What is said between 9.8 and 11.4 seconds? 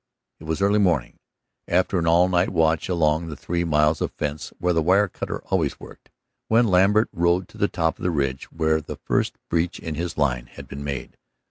his line had been made.